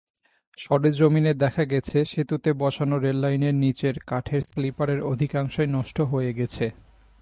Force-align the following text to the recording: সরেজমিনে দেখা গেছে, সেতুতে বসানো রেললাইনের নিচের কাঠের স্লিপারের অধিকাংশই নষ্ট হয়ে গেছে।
সরেজমিনে 0.57 1.33
দেখা 1.33 1.63
গেছে, 1.65 1.97
সেতুতে 2.05 2.49
বসানো 2.53 2.95
রেললাইনের 2.97 3.55
নিচের 3.55 3.95
কাঠের 4.07 4.41
স্লিপারের 4.41 4.99
অধিকাংশই 5.03 5.67
নষ্ট 5.67 5.97
হয়ে 6.01 6.31
গেছে। 6.33 6.65